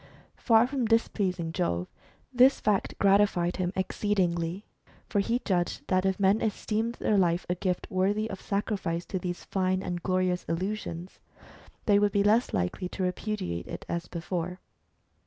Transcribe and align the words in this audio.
Far 0.37 0.65
from 0.65 0.85
dis 0.87 1.07
pleasing 1.09 1.51
Jove, 1.51 1.87
this 2.33 2.59
fact 2.59 2.97
gratified 2.97 3.57
him 3.57 3.71
exceedingly, 3.75 4.65
for 5.07 5.19
he 5.19 5.37
judged 5.45 5.83
that 5.89 6.07
if 6.07 6.19
men 6.19 6.41
esteemed 6.41 6.95
their 6.95 7.19
life 7.19 7.45
a 7.47 7.53
gift 7.53 7.85
worthy 7.91 8.27
of 8.27 8.41
sacrifice 8.41 9.05
to 9.05 9.19
these 9.19 9.43
fine 9.45 9.83
and 9.83 10.01
glorious 10.01 10.43
illusions, 10.45 11.19
they 11.85 11.99
would 11.99 12.13
be 12.13 12.23
less 12.23 12.51
likely 12.51 12.89
to. 12.89 13.03
repudiate 13.03 13.67
it 13.67 13.85
as 13.87 14.07
before. 14.07 14.59